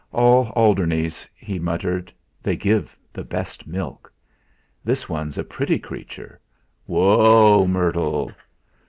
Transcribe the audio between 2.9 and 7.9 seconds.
the best milk. This one's a pretty creature. Woa,